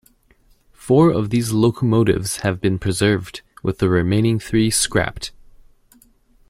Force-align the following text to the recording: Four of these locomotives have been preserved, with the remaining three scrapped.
Four 0.73 1.11
of 1.11 1.29
these 1.29 1.51
locomotives 1.51 2.37
have 2.37 2.59
been 2.59 2.79
preserved, 2.79 3.41
with 3.61 3.77
the 3.77 3.87
remaining 3.87 4.39
three 4.39 4.71
scrapped. 4.71 5.31